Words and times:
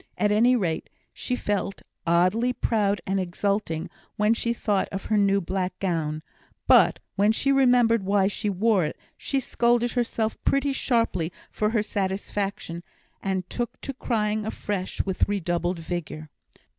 At 0.17 0.31
any 0.31 0.55
rate, 0.55 0.89
she 1.13 1.35
felt 1.35 1.83
oddly 2.07 2.53
proud 2.53 3.01
and 3.05 3.19
exulting 3.19 3.87
when 4.15 4.33
she 4.33 4.51
thought 4.51 4.89
of 4.91 5.05
her 5.05 5.15
new 5.19 5.39
black 5.39 5.77
gown; 5.77 6.23
but 6.65 6.97
when 7.17 7.31
she 7.31 7.51
remembered 7.51 8.01
why 8.01 8.25
she 8.25 8.49
wore 8.49 8.83
it, 8.83 8.97
she 9.15 9.39
scolded 9.39 9.91
herself 9.91 10.43
pretty 10.43 10.73
sharply 10.73 11.31
for 11.51 11.69
her 11.69 11.83
satisfaction, 11.83 12.81
and 13.21 13.47
took 13.47 13.79
to 13.81 13.93
crying 13.93 14.43
afresh 14.43 15.05
with 15.05 15.29
redoubled 15.29 15.77
vigour. 15.77 16.31